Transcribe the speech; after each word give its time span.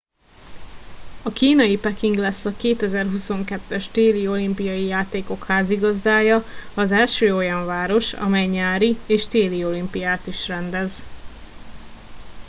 a 1.23 1.31
kínai 1.33 1.77
peking 1.77 2.15
lesz 2.17 2.45
a 2.45 2.55
2022 2.55 3.73
es 3.75 3.87
téli 3.87 4.27
olimpiai 4.27 4.85
játékok 4.85 5.43
házigazdája 5.45 6.43
az 6.75 6.91
első 6.91 7.35
olyan 7.35 7.65
város 7.65 8.13
amely 8.13 8.47
nyári 8.47 8.97
és 9.07 9.27
téli 9.27 9.65
olimpiát 9.65 10.27
is 10.27 10.47
rendez 10.47 11.03